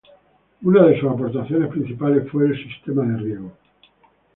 [0.63, 3.51] Una de sus aportaciones principales fue el sistema de riego.